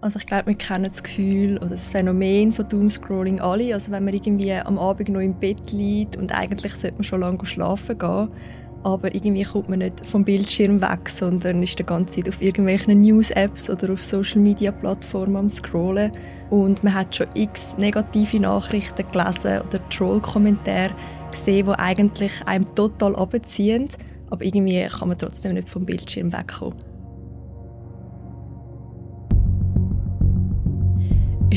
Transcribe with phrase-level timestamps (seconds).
[0.00, 3.74] Also ich glaube, wir kennen das Gefühl oder das Phänomen von Doomscrolling alle.
[3.74, 7.20] Also wenn man irgendwie am Abend noch im Bett liegt und eigentlich sollte man schon
[7.20, 8.28] lange schlafen gehen,
[8.84, 13.00] aber irgendwie kommt man nicht vom Bildschirm weg, sondern ist die ganze Zeit auf irgendwelchen
[13.00, 16.12] News-Apps oder auf Social-Media-Plattformen am Scrollen
[16.50, 20.94] und man hat schon x negative Nachrichten gelesen oder Troll-Kommentare
[21.32, 23.88] gesehen, die eigentlich einem total abziehen,
[24.30, 26.78] aber irgendwie kann man trotzdem nicht vom Bildschirm wegkommen.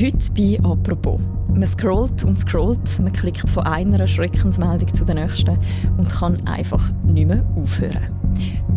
[0.02, 1.20] Heute bei «Apropos».
[1.54, 5.59] Man scrollt und scrollt, man klickt von einer Schreckensmeldung zu der nächsten
[5.96, 8.08] und kann einfach nicht mehr aufhören.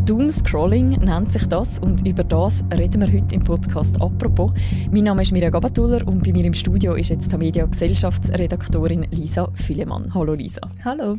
[0.05, 4.53] Doom-Scrolling nennt sich das und über das reden wir heute im Podcast «Apropos».
[4.93, 9.07] Mein Name ist Mirja Gabatuller und bei mir im Studio ist jetzt die Media Gesellschaftsredaktorin
[9.11, 10.13] Lisa Fülemann.
[10.13, 10.61] Hallo Lisa.
[10.85, 11.17] Hallo.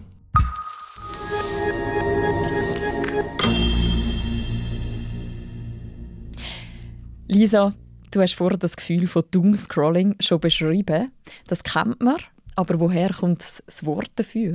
[7.27, 7.73] Lisa,
[8.15, 11.11] Du hast vorher das Gefühl von Doomscrolling schon beschrieben.
[11.47, 12.15] Das kennt man,
[12.55, 14.53] aber woher kommt das Wort dafür?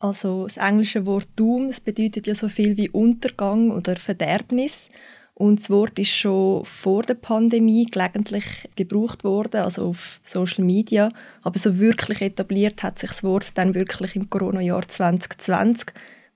[0.00, 4.88] Also das englische Wort Doom das bedeutet ja so viel wie Untergang oder Verderbnis.
[5.34, 11.08] Und das Wort ist schon vor der Pandemie gelegentlich gebraucht worden, also auf Social Media.
[11.42, 15.86] Aber so wirklich etabliert hat sich das Wort dann wirklich im Corona-Jahr 2020,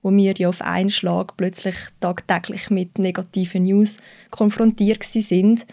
[0.01, 3.97] wo wir ja auf einen Schlag plötzlich tagtäglich mit negativen News
[4.31, 5.65] konfrontiert sind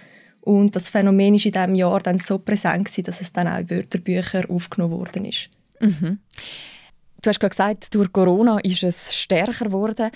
[0.44, 3.58] und das Phänomen ist in diesem Jahr dann so präsent gewesen, dass es dann auch
[3.58, 5.48] in Wörterbüchern aufgenommen worden ist.
[5.80, 6.18] Mhm.
[7.22, 10.10] Du hast gerade gesagt, durch Corona ist es stärker geworden.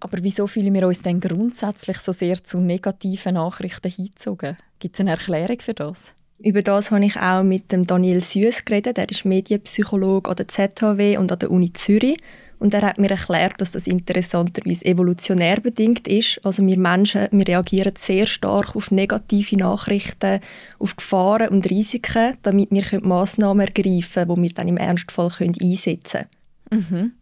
[0.00, 4.56] Aber wieso fühlen wir uns denn grundsätzlich so sehr zu negativen Nachrichten hingezogen?
[4.78, 6.14] Gibt es eine Erklärung für das?
[6.38, 8.96] Über das habe ich auch mit dem Daniel Süß geredet.
[8.96, 12.16] Er ist Medienpsychologe an der ZHW und an der Uni Zürich.
[12.58, 16.40] Und er hat mir erklärt, dass das interessanterweise evolutionär bedingt ist.
[16.44, 20.40] Also wir Menschen, wir reagieren sehr stark auf negative Nachrichten,
[20.78, 26.26] auf Gefahren und Risiken, damit wir Massnahmen ergreifen können, die wir dann im Ernstfall einsetzen
[26.70, 26.86] können.
[26.90, 27.12] Mhm.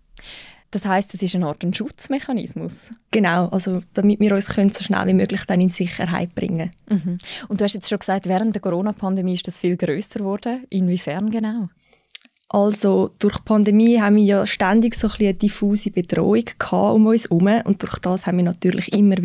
[0.72, 2.92] Das heißt, es ist eine Art ein Schutzmechanismus.
[3.10, 6.70] Genau, also damit wir uns können so schnell wie möglich dann in Sicherheit bringen.
[6.88, 7.18] Mhm.
[7.48, 10.64] Und du hast jetzt schon gesagt, während der Corona-Pandemie ist das viel größer geworden.
[10.70, 11.68] Inwiefern genau?
[12.52, 17.24] Also durch die Pandemie haben wir ja ständig so ein eine diffuse Bedrohung um uns
[17.24, 19.16] herum und durch das haben wir natürlich immer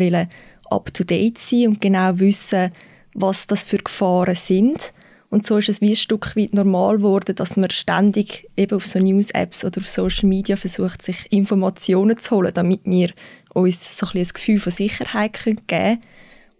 [0.70, 2.72] up-to-date sein und genau wissen,
[3.12, 4.94] was das für Gefahren sind.
[5.28, 8.86] Und so ist es wie ein Stück weit normal geworden, dass man ständig eben auf
[8.86, 13.10] so News-Apps oder auf Social Media versucht, sich Informationen zu holen, damit wir
[13.52, 16.00] uns so ein, ein Gefühl von Sicherheit geben können.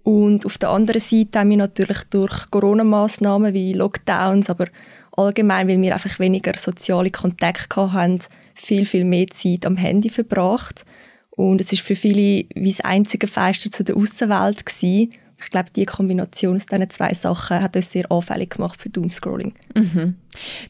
[0.08, 4.68] Und auf der anderen Seite haben wir natürlich durch Corona-Massnahmen wie Lockdowns, aber
[5.14, 8.20] allgemein, weil wir einfach weniger soziale Kontakte hatten,
[8.54, 10.86] viel, viel mehr Zeit am Handy verbracht.
[11.32, 14.64] Und es ist für viele wie das einzige Fenster zu der Außenwelt.
[14.80, 19.52] Ich glaube, die Kombination aus diesen zwei Sachen hat uns sehr anfällig gemacht für Doomscrolling.
[19.74, 20.14] Mhm.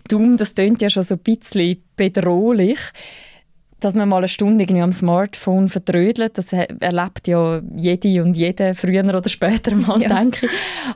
[0.08, 2.80] Doom, das klingt ja schon so ein bisschen bedrohlich.
[3.80, 8.74] Dass man mal eine Stunde irgendwie am Smartphone vertrödelt, das erlebt ja jede und jede
[8.74, 10.08] früher oder später mal, ja.
[10.08, 10.52] denke ich.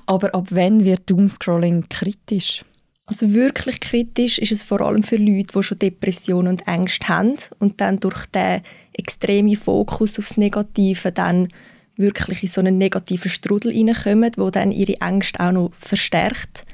[0.07, 2.65] Aber ab wann wird Doomscrolling kritisch?
[3.07, 7.37] Also wirklich kritisch ist es vor allem für Leute, die schon Depressionen und Ängste haben
[7.59, 8.63] und dann durch den
[8.95, 11.49] extremen Fokus aufs Negative dann
[11.97, 16.65] wirklich in so einen negativen Strudel reinkommen, wo dann ihre Ängste auch noch verstärkt.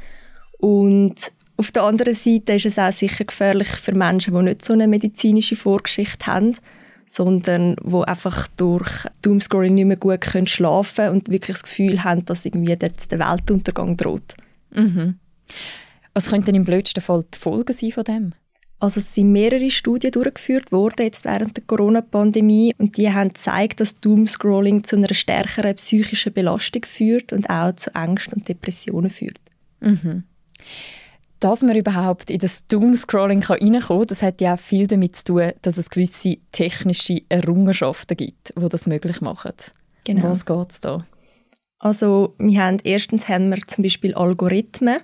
[0.58, 4.72] Und auf der anderen Seite ist es auch sicher gefährlich für Menschen, die nicht so
[4.72, 6.56] eine medizinische Vorgeschichte haben,
[7.04, 12.24] sondern die einfach durch Doomscrolling nicht mehr gut können schlafen und wirklich das Gefühl haben,
[12.26, 14.34] dass irgendwie jetzt der Weltuntergang droht.
[14.70, 15.18] Mhm.
[16.14, 18.32] Was könnten im blödsten Fall die Folgen sein von dem?
[18.80, 23.80] Also es sind mehrere Studien durchgeführt worden jetzt während der Corona-Pandemie und die haben gezeigt,
[23.80, 29.40] dass Doomscrolling zu einer stärkeren psychischen Belastung führt und auch zu Ängsten und Depressionen führt.
[29.80, 30.22] Mhm.
[31.40, 35.24] Dass man überhaupt in das Doomscrolling reinkommen kann, das hat ja auch viel damit zu
[35.24, 39.52] tun, dass es gewisse technische Errungenschaften gibt, die das möglich machen.
[40.04, 40.24] Genau.
[40.24, 41.06] Um was geht es da?
[41.78, 44.98] Also wir haben, erstens haben wir zum Beispiel Algorithmen,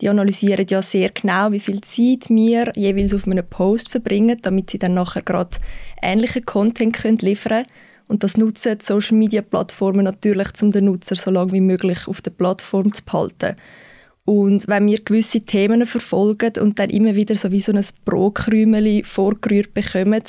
[0.00, 4.70] die analysieren ja sehr genau, wie viel Zeit wir jeweils auf einem Post verbringen, damit
[4.70, 5.58] sie dann nachher gerade
[6.02, 7.66] ähnlichen Content können liefern können.
[8.08, 12.08] Und das nutzen die Social Media Plattformen natürlich, um den Nutzer so lange wie möglich
[12.08, 13.56] auf der Plattform zu behalten.
[14.30, 19.02] Und wenn wir gewisse Themen verfolgen und dann immer wieder so wie so ein Brokrümeli
[19.02, 20.22] vorgerührt bekommen,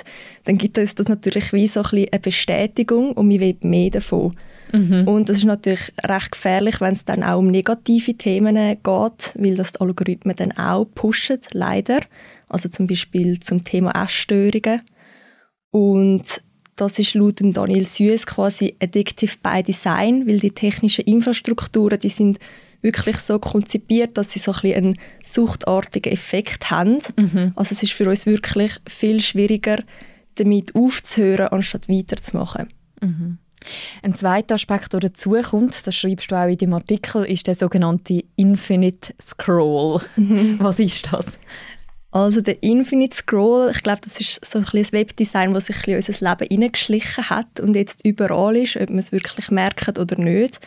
[0.46, 4.36] dann gibt uns das natürlich wie so ein eine Bestätigung und wir wollen mehr davon.
[4.74, 5.08] Mhm.
[5.08, 8.82] Und das ist natürlich recht gefährlich, wenn es dann auch um negative Themen geht,
[9.36, 12.00] weil das die Algorithmen dann auch pushen, leider.
[12.50, 14.82] Also zum Beispiel zum Thema Essstörungen.
[15.70, 16.42] Und
[16.76, 22.10] das ist laut dem Daniel Süß quasi addictive by design, weil die technischen Infrastrukturen, die
[22.10, 22.40] sind
[22.82, 27.00] wirklich so konzipiert, dass sie so ein einen suchtartigen Effekt haben.
[27.16, 27.54] Mhm.
[27.56, 29.78] Also es ist für uns wirklich viel schwieriger,
[30.36, 32.70] damit aufzuhören, anstatt weiterzumachen.
[33.02, 33.38] Mhm.
[34.02, 38.24] Ein zweiter Aspekt, der dazukommt, das schreibst du auch in dem Artikel, ist der sogenannte
[38.36, 40.02] Infinite Scroll.
[40.16, 40.58] Mhm.
[40.60, 41.38] Was ist das?
[42.12, 45.96] Also der Infinite Scroll, ich glaube, das ist so ein, ein Webdesign, das sich in
[45.96, 50.60] unser Leben hineingeschlichen hat und jetzt überall ist, ob man es wirklich merkt oder nicht.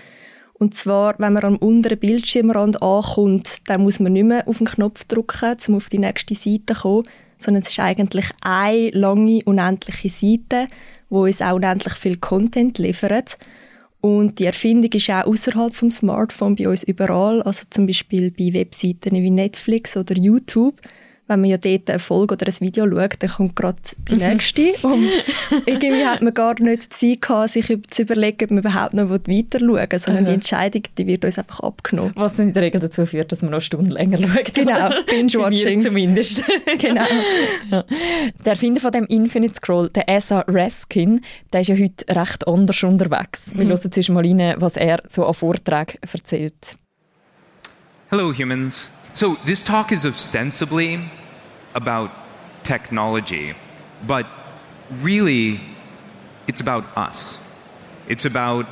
[0.55, 4.67] Und zwar, wenn man am unteren Bildschirmrand ankommt, dann muss man nicht mehr auf den
[4.67, 7.03] Knopf drücken, um auf die nächste Seite zu kommen,
[7.39, 10.69] sondern es ist eigentlich eine lange, unendliche Seite,
[11.11, 13.37] wo uns auch unendlich viel Content liefert.
[14.01, 18.53] Und die Erfindung ist auch außerhalb vom Smartphone bei uns überall, also zum Beispiel bei
[18.53, 20.81] Webseiten wie Netflix oder YouTube
[21.27, 23.79] wenn man ja dort eine Folge oder ein Video schaut, dann kommt gerade
[24.09, 24.73] die nächste.
[24.83, 25.09] und
[25.65, 29.59] irgendwie hat man gar nicht Zeit gehabt, sich zu überlegen, ob man überhaupt noch weiter
[29.59, 32.13] schauen sondern die Entscheidung die wird uns einfach abgenommen.
[32.15, 34.53] Was in der Regel dazu führt, dass man noch Stunden länger schaut.
[34.53, 35.83] Genau, Binge-Watching.
[35.83, 36.45] zumindest.
[36.79, 37.07] genau.
[37.71, 37.85] Ja.
[38.45, 41.21] Der Erfinder von dem Infinite Scroll, der Asa Raskin,
[41.53, 43.57] der ist ja heute recht anders unterwegs.
[43.57, 43.71] Wir mhm.
[43.71, 46.77] hören zwischen mal rein, was er so an Vorträgen erzählt.
[48.11, 48.91] Hello humans.
[49.15, 51.09] So, this talk is ostensibly
[51.73, 52.11] about
[52.65, 53.55] technology,
[54.05, 54.27] but
[54.91, 55.61] really,
[56.49, 57.41] it's about us.
[58.09, 58.67] It's about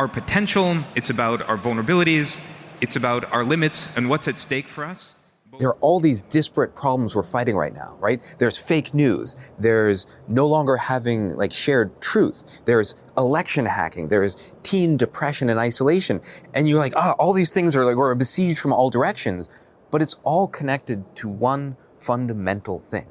[0.00, 2.44] our potential, it's about our vulnerabilities,
[2.80, 5.14] it's about our limits and what's at stake for us.
[5.58, 8.20] There are all these disparate problems we're fighting right now, right?
[8.38, 9.36] There's fake news.
[9.58, 12.62] There's no longer having like shared truth.
[12.64, 14.08] There's election hacking.
[14.08, 16.20] There's teen depression and isolation.
[16.54, 19.48] And you're like, ah, all these things are like, we're besieged from all directions.
[19.90, 23.06] But it's all connected to one fundamental thing,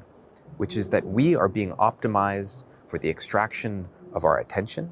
[0.58, 4.90] which is that we are being optimized for the extraction of our attention.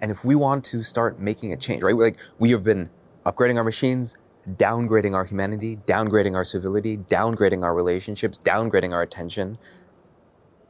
[0.00, 1.94] And if we want to start making a change, right?
[1.94, 2.90] Like we have been
[3.24, 4.16] upgrading our machines,
[4.46, 9.58] downgrading our humanity, downgrading our civility, downgrading our relationships, downgrading our attention.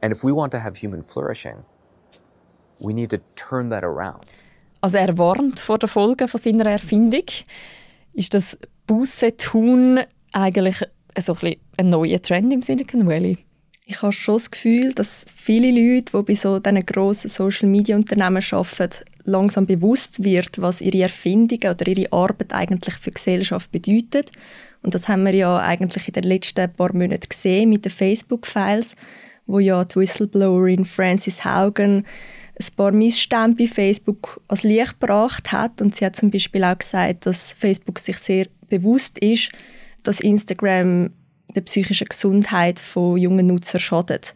[0.01, 1.63] And if we want to have human flourishing,
[2.79, 4.25] we need to turn that around.
[4.81, 7.23] Also er warnt vor der Folge von seiner Erfindung.
[8.13, 10.01] Ist das Buße tun
[10.33, 10.83] eigentlich
[11.19, 13.37] so ein, ein neuer Trend im Silicon Valley?
[13.85, 19.03] Ich habe schon das Gefühl, dass viele Leute, die bei so diesen grossen Social-Media-Unternehmen arbeiten,
[19.25, 24.31] langsam bewusst wird, was ihre Erfindungen oder ihre Arbeit eigentlich für die Gesellschaft bedeutet.
[24.81, 28.95] Und das haben wir ja eigentlich in den letzten paar Monaten gesehen mit den Facebook-Files,
[29.45, 32.05] wo ja die Whistleblowerin Frances Haugen
[32.59, 35.81] ein paar Missstände bei Facebook als Licht gebracht hat.
[35.81, 39.51] Und sie hat zum Beispiel auch gesagt, dass Facebook sich sehr bewusst ist,
[40.03, 41.11] dass Instagram
[41.55, 44.35] der psychischen Gesundheit von jungen Nutzern schadet.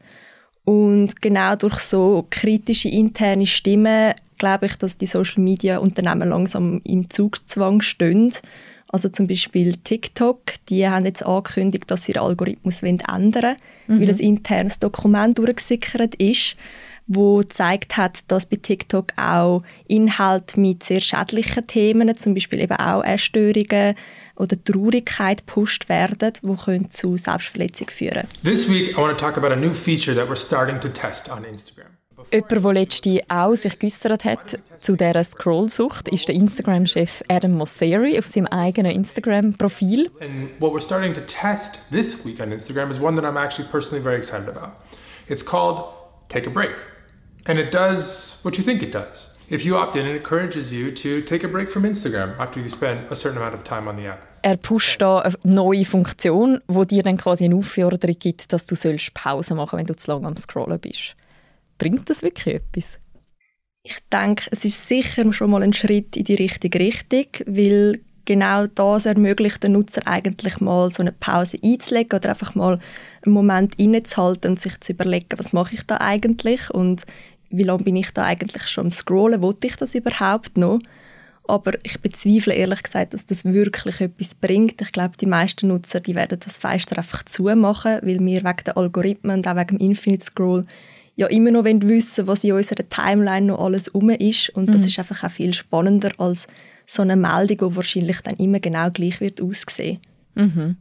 [0.64, 6.82] Und genau durch so kritische interne Stimmen glaube ich, dass die Social Media Unternehmen langsam
[6.84, 8.34] im Zugzwang stehen.
[8.90, 10.40] Also zum Beispiel TikTok,
[10.70, 13.56] die haben jetzt angekündigt, dass sie ihren Algorithmus ändern wollen,
[13.88, 14.02] mhm.
[14.02, 16.56] weil ein internes Dokument durchgesickert ist
[17.08, 22.78] wo gezeigt hat, dass bei TikTok auch Inhalte mit sehr schädlichen Themen, zum Beispiel eben
[22.78, 23.96] auch Essstörungen
[24.36, 28.28] oder Traurigkeit gepusht werden, die können zu Selbstverletzung führen.
[28.44, 31.30] This week I want to talk about a new feature that we're starting to test
[31.30, 31.97] on Instagram.
[32.32, 38.18] Jemand, der letztens auch sich geäussert hat zu dieser Scrollsucht, ist der Instagram-Chef Adam Mosseri
[38.18, 40.10] auf seinem eigenen Instagram-Profil.
[40.20, 43.70] And what we're starting to test this week on Instagram is one that I'm actually
[43.70, 44.72] personally very excited about.
[45.28, 45.94] It's called
[46.30, 46.76] Take a Break.
[47.46, 49.30] And it does what you think it does.
[49.50, 52.68] If you opt in, it encourages you to take a break from Instagram after you
[52.68, 54.24] spend a certain amount of time on the app.
[54.42, 58.76] Er pusht da eine neue Funktion, wo dir dann quasi eine Aufforderung gibt, dass du
[58.76, 61.16] sollst Pause machen, wenn du zu lange am Scrollen bist.
[61.78, 63.00] Bringt das wirklich etwas?
[63.84, 68.68] Ich denke, es ist sicher schon mal ein Schritt in die richtige Richtung, weil genau
[68.68, 72.80] das ermöglicht den Nutzer eigentlich mal so eine Pause einzulegen oder einfach mal
[73.26, 77.04] einen Moment innezuhalten und sich zu überlegen, was mache ich da eigentlich und
[77.50, 80.80] wie lange bin ich da eigentlich schon am Scrollen, wollte ich das überhaupt noch?
[81.48, 84.82] Aber ich bezweifle ehrlich gesagt, dass das wirklich etwas bringt.
[84.82, 88.76] Ich glaube, die meisten Nutzer die werden das Fenster einfach zumachen, weil wir wegen der
[88.76, 90.66] Algorithmen und auch wegen dem Infinite Scroll
[91.18, 94.50] ja immer noch wissen was in unserer Timeline noch alles um ist.
[94.52, 94.88] Und das mhm.
[94.88, 96.48] ist einfach auch viel spannender als
[96.86, 100.00] so eine Meldung, die wahrscheinlich dann immer genau gleich wird aussehen.
[100.36, 100.78] Mhm.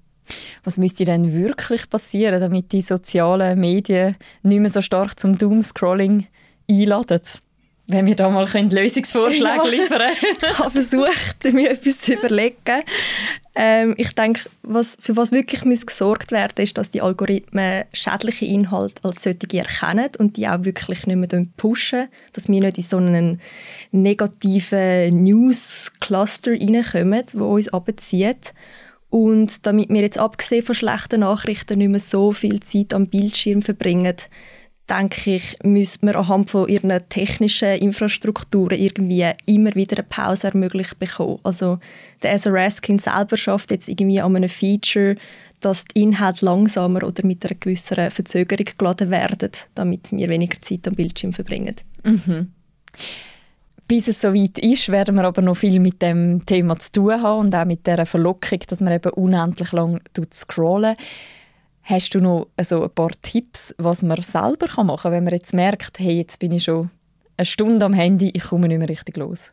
[0.62, 6.26] Was müsste denn wirklich passieren, damit die sozialen Medien nicht mehr so stark zum Doomscrolling
[6.71, 7.23] einladen?
[7.88, 12.83] Wenn wir da mal Lösungsvorschläge ja, liefern Ich habe versucht, mir etwas zu überlegen.
[13.55, 18.45] Ähm, ich denke, was, für was wirklich muss gesorgt werden ist, dass die Algorithmen schädliche
[18.45, 22.83] Inhalte als solche erkennen und die auch wirklich nicht mehr pushen, dass wir nicht in
[22.83, 23.40] so einen
[23.93, 28.52] negativen News-Cluster reinkommen, der uns abzieht.
[29.11, 33.62] Und damit wir jetzt abgesehen von schlechten Nachrichten nicht mehr so viel Zeit am Bildschirm
[33.62, 34.16] verbringen,
[34.88, 40.99] denke ich, müsste man anhand von ihren technischen Infrastrukturen irgendwie immer wieder eine Pause ermöglicht
[40.99, 41.40] bekommen.
[41.43, 41.78] Also
[42.23, 45.16] der SRS-Kind selber schafft jetzt irgendwie an einem Feature,
[45.61, 50.87] dass die Inhalte langsamer oder mit einer gewissen Verzögerung geladen werden, damit wir weniger Zeit
[50.87, 51.76] am Bildschirm verbringen.
[52.05, 52.52] Mhm.
[53.88, 57.47] Bis es soweit ist, werden wir aber noch viel mit dem Thema zu tun haben
[57.47, 60.00] und auch mit der Verlockung, dass man eben unendlich lang
[60.33, 60.97] scrollen
[61.88, 65.55] Hast du noch also ein paar Tipps, was man selber machen kann, wenn man jetzt
[65.55, 66.90] merkt, hey, jetzt bin ich schon
[67.37, 69.52] eine Stunde am Handy, ich komme nicht mehr richtig los?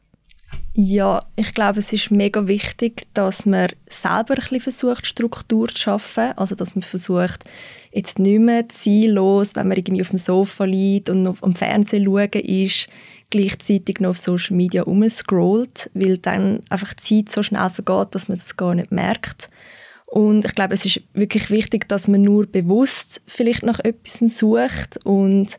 [0.74, 5.78] Ja, ich glaube, es ist mega wichtig, dass man selber ein bisschen versucht, Struktur zu
[5.78, 6.32] schaffen.
[6.36, 7.44] Also, dass man versucht,
[7.92, 12.06] jetzt nicht mehr ziellos, wenn man irgendwie auf dem Sofa liegt und noch am Fernsehen
[12.06, 12.88] schauen ist,
[13.30, 18.28] gleichzeitig noch auf Social Media umscrollt, weil dann einfach die Zeit so schnell vergeht, dass
[18.28, 19.52] man das gar nicht merkt.
[20.13, 25.03] Und ich glaube, es ist wirklich wichtig, dass man nur bewusst vielleicht nach etwas sucht.
[25.05, 25.58] Und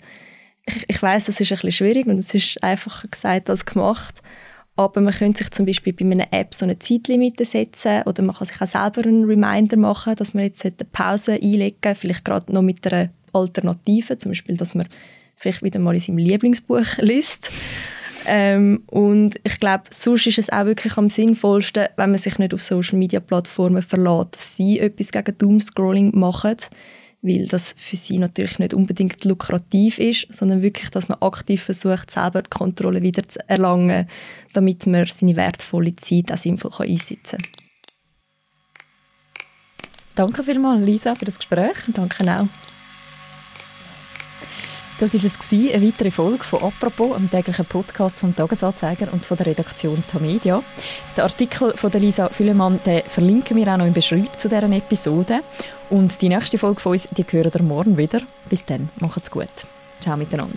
[0.65, 4.23] ich, ich weiß, das ist ein bisschen schwierig und es ist einfacher gesagt als gemacht.
[4.77, 8.37] Aber man könnte sich zum Beispiel bei einer App so eine Zeitlimite setzen oder man
[8.37, 12.25] kann sich auch selber einen Reminder machen, dass man jetzt eine Pause einlegen sollte, vielleicht
[12.25, 14.87] gerade noch mit einer Alternative, zum Beispiel, dass man
[15.35, 17.51] vielleicht wieder mal in seinem Lieblingsbuch liest
[18.27, 22.55] ähm, und ich glaube, sonst ist es auch wirklich am sinnvollsten, wenn man sich nicht
[22.55, 26.57] auf Social-Media-Plattformen verlässt, dass sie etwas gegen Doomscrolling machen,
[27.23, 32.11] weil das für sie natürlich nicht unbedingt lukrativ ist, sondern wirklich, dass man aktiv versucht,
[32.11, 34.09] selber die Kontrolle wieder zu erlangen,
[34.53, 37.65] damit man seine wertvolle Zeit auch sinnvoll einsetzen kann.
[40.17, 41.77] Danke vielmals, Lisa, für das Gespräch.
[41.89, 42.74] Danke auch.
[45.05, 49.37] Das war es, eine weitere Folge von «Apropos», einem täglichen Podcast vom Tagesanzeiger und von
[49.37, 50.63] der Redaktion Tamedia.
[51.15, 55.41] Den Artikel von Lisa Füllemann den verlinken wir auch noch im Beschreib zu dieser Episode.
[55.91, 58.23] Und die nächste Folge von uns, die hören ihr morgen wieder.
[58.49, 59.53] Bis dann, macht's gut.
[60.01, 60.57] Ciao miteinander.